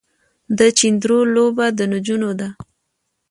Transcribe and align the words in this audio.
د 0.57 0.59
چيندرو 0.77 1.19
لوبه 1.35 1.65
د 1.77 1.79
نجونو 1.91 2.31
ده. 2.39 2.49